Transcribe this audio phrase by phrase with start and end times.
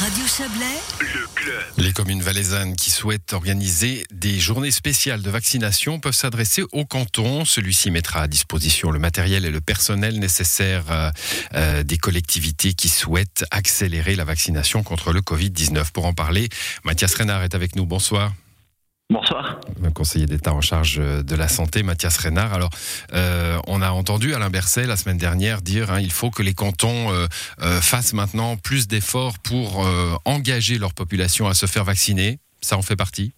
[0.00, 0.64] Radio Chablais,
[1.00, 1.64] le club.
[1.76, 7.44] Les communes valaisannes qui souhaitent organiser des journées spéciales de vaccination peuvent s'adresser au canton.
[7.44, 11.10] Celui-ci mettra à disposition le matériel et le personnel nécessaires euh,
[11.54, 15.90] euh, des collectivités qui souhaitent accélérer la vaccination contre le Covid-19.
[15.90, 16.48] Pour en parler,
[16.84, 17.84] Mathias Renard est avec nous.
[17.84, 18.32] Bonsoir.
[19.18, 19.58] Bonsoir.
[19.82, 22.52] Le conseiller d'État en charge de la santé, Mathias Renard.
[22.52, 22.68] Alors,
[23.14, 26.52] euh, on a entendu Alain Berset la semaine dernière dire hein, il faut que les
[26.52, 27.26] cantons euh,
[27.62, 32.38] euh, fassent maintenant plus d'efforts pour euh, engager leur population à se faire vacciner.
[32.60, 33.32] Ça en fait partie?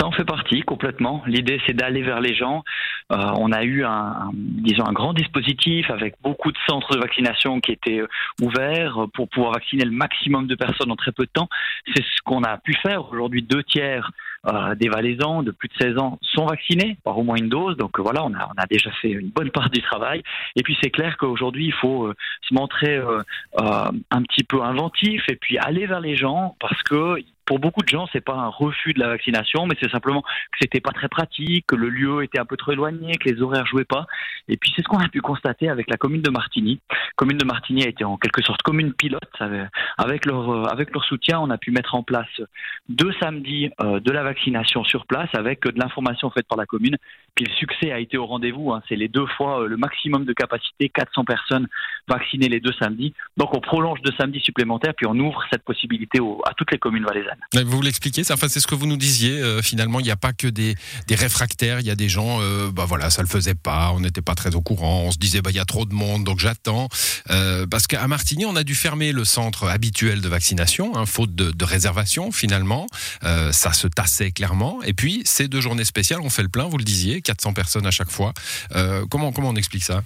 [0.00, 1.22] Ça en fait partie complètement.
[1.26, 2.64] L'idée, c'est d'aller vers les gens.
[3.12, 7.00] Euh, on a eu un, un- disons, un grand dispositif avec beaucoup de centres de
[7.00, 8.08] vaccination qui étaient euh,
[8.40, 11.48] ouverts pour pouvoir vacciner le maximum de personnes en très peu de temps.
[11.94, 13.08] C'est ce qu'on a pu faire.
[13.12, 14.10] Aujourd'hui, deux tiers
[14.46, 17.76] euh, des Valaisans de plus de 16 ans sont vaccinés par au moins une dose.
[17.76, 20.22] Donc euh, voilà, on a, on a déjà fait une bonne part du travail.
[20.56, 22.14] Et puis c'est clair qu'aujourd'hui, il faut euh,
[22.48, 23.22] se montrer euh,
[23.58, 27.88] un petit peu inventif et puis aller vers les gens parce que pour beaucoup de
[27.88, 31.08] gens, c'est pas un refus de la vaccination, mais c'est simplement que c'était pas très
[31.08, 34.06] pratique, que le lieu était un peu trop éloigné, que les horaires jouaient pas.
[34.48, 36.80] Et puis c'est ce qu'on a pu constater avec la commune de Martigny.
[36.90, 39.20] La commune de Martigny a été en quelque sorte commune pilote.
[39.98, 42.40] Avec- leur avec leur soutien, on a pu mettre en place
[42.88, 44.31] deux samedis de la vaccination
[44.84, 46.96] sur place avec euh, de l'information faite par la commune.
[47.34, 48.72] Puis le succès a été au rendez-vous.
[48.72, 48.82] hein.
[48.88, 51.66] C'est les deux fois euh, le maximum de capacité, 400 personnes
[52.08, 53.14] vaccinées les deux samedis.
[53.38, 57.04] Donc on prolonge deux samedis supplémentaires, puis on ouvre cette possibilité à toutes les communes
[57.04, 57.40] valaisannes.
[57.64, 59.40] Vous l'expliquez, enfin, c'est ce que vous nous disiez.
[59.40, 60.74] euh, finalement, il n'y a pas que des,
[61.10, 61.80] réfractaires.
[61.80, 63.92] Il y a des gens, euh, bah voilà, ça le faisait pas.
[63.94, 65.04] On n'était pas très au courant.
[65.06, 66.88] On se disait, bah il y a trop de monde, donc j'attends.
[67.70, 71.64] Parce qu'à Martigny, on a dû fermer le centre habituel de vaccination, hein, faute de,
[71.64, 72.86] réservation finalement.
[73.22, 74.82] Ça se tassait clairement.
[74.82, 76.64] Et puis ces deux journées spéciales, on fait le plein.
[76.64, 78.32] Vous le disiez, 400 personnes à chaque fois.
[78.74, 80.02] Euh, comment comment on explique ça?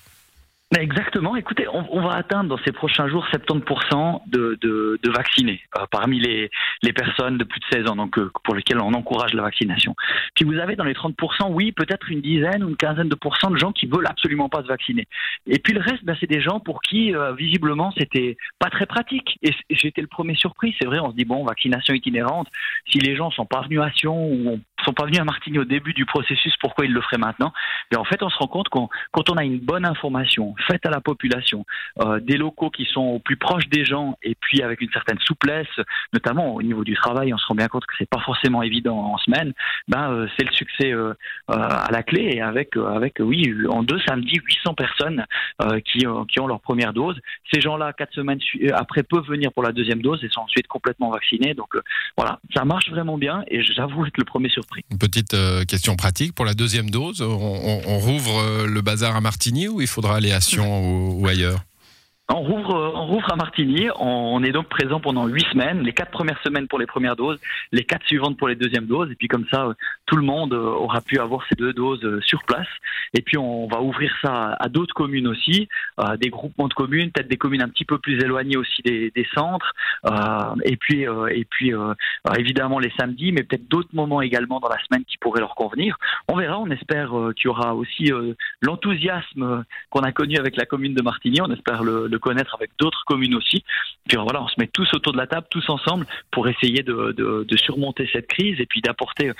[0.74, 1.36] Exactement.
[1.36, 5.86] Écoutez, on, on va atteindre dans ces prochains jours 70% de, de, de vaccinés euh,
[5.92, 6.50] parmi les,
[6.82, 9.94] les personnes de plus de 16 ans, donc euh, pour lesquelles on encourage la vaccination.
[10.34, 13.50] Puis vous avez dans les 30%, oui, peut-être une dizaine ou une quinzaine de pourcents
[13.50, 15.06] de gens qui veulent absolument pas se vacciner.
[15.46, 18.86] Et puis le reste, ben, c'est des gens pour qui euh, visiblement c'était pas très
[18.86, 19.38] pratique.
[19.42, 19.54] Et
[19.84, 20.74] été le premier surpris.
[20.80, 22.48] C'est vrai, on se dit bon, vaccination itinérante.
[22.90, 25.64] Si les gens sont pas venus à Sion ou sont pas venus à Martigny au
[25.64, 27.52] début du processus, pourquoi ils le feraient maintenant?
[27.92, 30.84] Mais en fait, on se rend compte qu'on quand on a une bonne information faite
[30.86, 31.64] à la population,
[32.00, 35.18] euh, des locaux qui sont au plus proches des gens et puis avec une certaine
[35.20, 35.66] souplesse,
[36.12, 38.96] notamment au niveau du travail, on se rend bien compte que c'est pas forcément évident
[38.96, 39.52] en semaine.
[39.88, 41.14] Ben euh, c'est le succès euh,
[41.48, 45.24] à la clé et avec avec oui en deux samedis 800 personnes
[45.84, 47.18] qui qui ont leur première dose.
[47.52, 48.38] Ces gens-là quatre semaines
[48.74, 51.54] après peuvent venir pour la deuxième dose et sont ensuite complètement vaccinés.
[51.54, 51.74] Donc
[52.16, 54.82] voilà, ça marche vraiment bien et j'avoue être le premier surpris.
[54.90, 57.22] Une petite question pratique pour la deuxième dose.
[57.22, 57.26] On,
[57.86, 61.64] on- rouvre le bazar à Martigny ou il faudra aller à Ou ailleurs
[62.28, 63.88] On rouvre, euh, on rouvre à Martigny.
[64.00, 65.82] On est donc présent pendant huit semaines.
[65.82, 67.38] Les quatre premières semaines pour les premières doses,
[67.70, 69.12] les quatre suivantes pour les deuxièmes doses.
[69.12, 69.74] Et puis comme ça, euh,
[70.06, 72.66] tout le monde euh, aura pu avoir ces deux doses sur place.
[73.14, 75.68] Et puis on va ouvrir ça à d'autres communes aussi,
[76.00, 79.12] euh, des groupements de communes, peut-être des communes un petit peu plus éloignées aussi des,
[79.32, 79.72] centres.
[80.64, 81.72] Et puis, et puis
[82.36, 85.96] évidemment les samedis, mais peut-être d'autres moments également dans la semaine qui pourraient leur convenir.
[86.28, 86.58] On verra.
[86.58, 88.10] On espère qu'il y aura aussi
[88.62, 91.40] l'enthousiasme qu'on a connu avec la commune de Martigny.
[91.40, 93.64] On espère le, le connaître avec d'autres communes aussi.
[94.08, 97.14] Puis voilà, on se met tous autour de la table, tous ensemble, pour essayer de,
[97.16, 99.32] de- de surmonter cette crise et puis d'apporter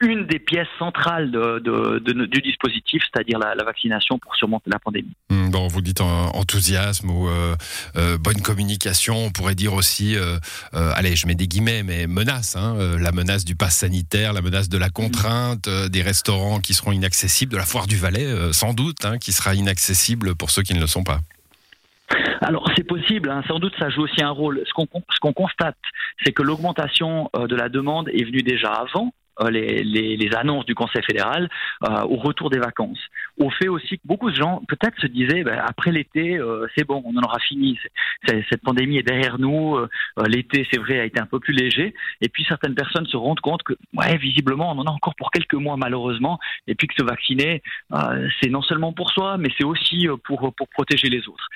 [0.00, 4.78] une des pièces centrales de- de- de- du dispositif, c'est-à-dire la, vaccination pour surmonter la
[4.78, 5.12] pandémie.
[5.30, 7.54] Hmm, Bon, vous dites enthousiasme ou euh,
[7.96, 9.16] euh, bonne communication.
[9.26, 10.36] On pourrait dire aussi, euh,
[10.72, 12.56] allez, je mets des guillemets, mais menace.
[12.56, 16.92] hein, la menace du pass sanitaire, la menace de la contrainte, des restaurants qui seront
[16.92, 20.74] inaccessibles, de la foire du Valais, sans doute, hein, qui sera inaccessible pour ceux qui
[20.74, 21.20] ne le sont pas.
[22.48, 24.62] Alors c'est possible, hein, sans doute ça joue aussi un rôle.
[24.66, 25.78] Ce qu'on ce constate,
[26.22, 29.12] c'est que l'augmentation euh, de la demande est venue déjà avant.
[29.40, 31.48] euh, Les, les, les annonces du Conseil fédéral
[31.88, 33.00] euh, au retour des vacances,
[33.44, 36.86] au fait aussi que beaucoup de gens peut-être se disaient ben, après l'été euh, c'est
[36.86, 37.78] bon on en aura fini.
[38.26, 39.88] Cette pandémie est derrière nous euh,
[40.18, 41.94] euh, l'été c'est vrai a été un peu plus léger.
[42.20, 45.30] Et puis certaines personnes se rendent compte que ouais visiblement on en a encore pour
[45.30, 46.38] quelques mois malheureusement.
[46.68, 47.62] Et puis que se vacciner
[48.40, 51.48] c'est non seulement pour soi mais c'est aussi pour pour protéger les autres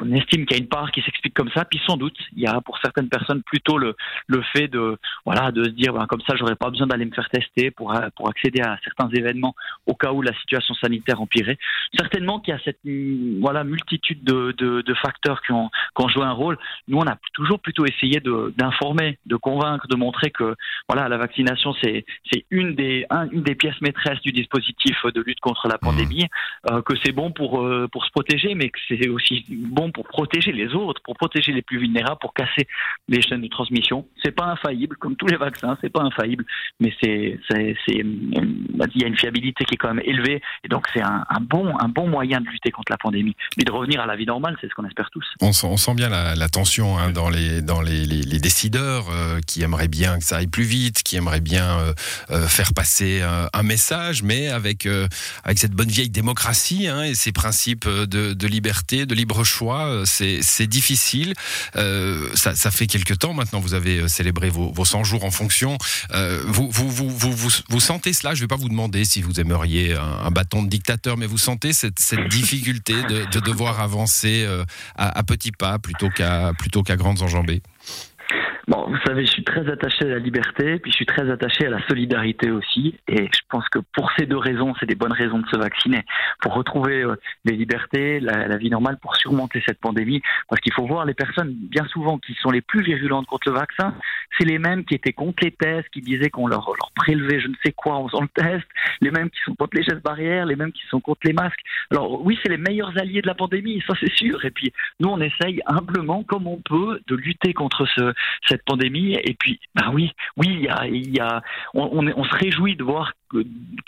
[0.00, 2.42] on estime qu'il y a une part qui s'explique comme ça, puis sans doute, il
[2.42, 3.96] y a pour certaines personnes plutôt le,
[4.26, 7.12] le fait de, voilà, de se dire, ben, comme ça, j'aurais pas besoin d'aller me
[7.14, 9.54] faire tester pour, pour accéder à certains événements
[9.86, 11.58] au cas où la situation sanitaire empirait.
[11.96, 12.80] Certainement qu'il y a cette,
[13.40, 16.58] voilà, multitude de, de, de facteurs qui ont, qui ont joué un rôle.
[16.88, 20.54] Nous, on a toujours plutôt essayé de, d'informer, de convaincre, de montrer que,
[20.88, 25.20] voilà, la vaccination, c'est, c'est une des, un- une des pièces maîtresses du dispositif de
[25.22, 26.26] lutte contre la pandémie,
[26.70, 30.06] euh, que c'est bon pour, euh, pour se protéger, mais que c'est aussi bon pour
[30.06, 32.66] protéger les autres, pour protéger les plus vulnérables, pour casser
[33.08, 34.06] les chaînes de transmission.
[34.22, 36.44] C'est pas infaillible, comme tous les vaccins, c'est pas infaillible,
[36.80, 41.02] mais c'est, il y a une fiabilité qui est quand même élevée, et donc c'est
[41.02, 44.16] un, bon, un bon moyen de lutter contre la pandémie, mais de revenir à la
[44.16, 45.26] vie normale, c'est ce qu'on espère tous.
[45.40, 48.06] On sent, bien la, tension hein, dans les dans les,
[48.40, 51.92] décideurs euh, qui aimeraient bien que ça aille plus vite, qui aimeraient bien euh,
[52.30, 53.22] euh, faire passer
[53.52, 54.88] un, message, mais avec
[55.44, 59.59] avec cette bonne vieille démocratie hein, et ces principes de liberté, de libre choix,
[60.04, 61.34] c'est c'est difficile.
[61.74, 63.60] ça, ça fait quelque temps maintenant.
[63.60, 65.76] Vous avez célébré vos, vos 100 jours en fonction.
[66.46, 68.34] vous, vous, vous, vous, sentez cela?
[68.34, 71.38] Je ne vais pas vous demander si vous aimeriez un, bâton de dictateur, mais vous
[71.38, 71.98] sentez cette,
[72.30, 74.46] difficulté de, de, devoir avancer
[74.96, 77.62] à, à petits pas plutôt qu'à plutôt qu'à grandes enjambées?
[78.70, 81.66] Bon, vous savez, je suis très attaché à la liberté, puis je suis très attaché
[81.66, 82.94] à la solidarité aussi.
[83.08, 86.04] Et je pense que pour ces deux raisons, c'est des bonnes raisons de se vacciner.
[86.40, 90.22] Pour retrouver euh, les libertés, la, vie normale, pour surmonter cette pandémie.
[90.48, 93.56] Parce qu'il faut voir les personnes, bien souvent, qui sont les plus virulentes contre le
[93.56, 93.92] vaccin,
[94.38, 97.48] c'est les mêmes qui étaient contre les tests, qui disaient qu'on leur, leur prélevait je
[97.48, 98.66] ne sais quoi en faisant le test,
[99.00, 101.60] les mêmes qui sont contre les gestes barrières, les mêmes qui sont contre les masques.
[101.90, 104.44] Alors oui, c'est les meilleurs alliés de la pandémie, ça c'est sûr.
[104.44, 108.12] Et puis nous, on essaye humblement, comme on peut, de lutter contre ce,
[108.46, 109.14] cette pandémie.
[109.24, 111.42] Et puis, bah oui, oui, il y a,
[111.74, 113.12] on, on, se réjouit de voir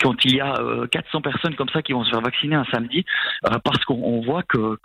[0.01, 0.55] quand il y a
[0.91, 3.05] 400 euh, personnes comme ça qui vont se faire vacciner un samedi,
[3.45, 4.77] euh, parce qu'on voit que,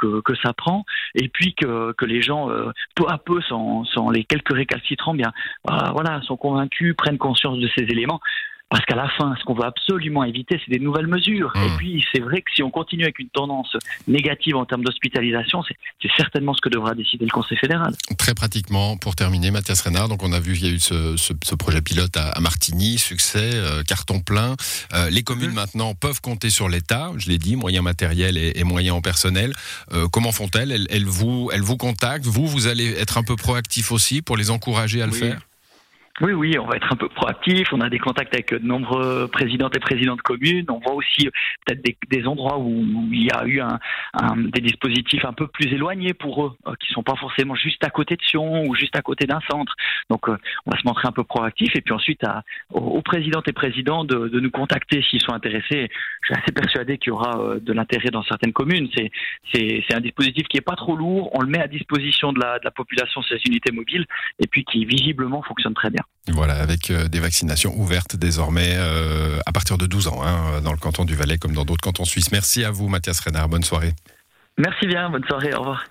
[0.43, 0.85] ça prend,
[1.15, 5.33] et puis que, les gens, euh, peu à peu, sans, les quelques récalcitrants, bien,
[5.65, 8.21] voilà, sont convaincus, prennent conscience de ces éléments.
[8.71, 11.53] Parce qu'à la fin, ce qu'on veut absolument éviter, c'est des nouvelles mesures.
[11.57, 11.77] Et mmh.
[11.79, 13.75] puis, c'est vrai que si on continue avec une tendance
[14.07, 17.95] négative en termes d'hospitalisation, c'est certainement ce que devra décider le Conseil fédéral.
[18.19, 21.17] Très pratiquement, pour terminer, Mathias Renard, donc on a vu qu'il y a eu ce,
[21.17, 24.55] ce, ce, projet pilote à, Martigny, succès, euh, carton plein.
[24.93, 25.55] Euh, les communes mmh.
[25.55, 29.55] maintenant peuvent compter sur l'État, je l'ai dit, moyens matériels et, et moyens en personnel.
[29.93, 30.73] Euh, comment font-elles?
[30.73, 32.27] Elles, elles, vous, elles vous contactent?
[32.27, 35.48] Vous, vous allez être un peu proactif aussi pour les encourager à le faire?
[36.21, 37.73] Oui, oui, on va être un peu proactif.
[37.73, 40.67] On a des contacts avec de nombreux présidents et présidents de communes.
[40.69, 41.31] On voit aussi euh,
[41.65, 43.79] peut-être des, endroits où, il y a eu un,
[44.37, 47.91] des dispositifs un peu plus éloignés pour eux, euh, qui sont pas forcément juste à
[47.91, 49.77] côté de Sion ou juste à côté d'un centre.
[50.11, 50.37] Donc, euh,
[50.67, 54.05] on va se montrer un peu proactif et puis ensuite à, aux, présidents et présidents
[54.05, 55.89] de, nous contacter s'ils sont intéressés.
[56.23, 58.89] Je suis assez persuadé qu'il y aura de l'intérêt dans certaines communes.
[59.53, 61.31] C'est un dispositif qui est pas trop lourd.
[61.35, 64.07] On le met à disposition de la, de la population ces unités mobiles
[64.39, 66.03] et puis qui visiblement fonctionne très bien.
[66.33, 70.73] Voilà, avec euh, des vaccinations ouvertes désormais euh, à partir de 12 ans, hein, dans
[70.73, 72.33] le canton du Valais comme dans d'autres cantons suisses.
[72.33, 73.49] Merci à vous, Mathias Renard.
[73.49, 73.95] Bonne soirée.
[74.59, 75.85] Merci bien, bonne soirée, au revoir.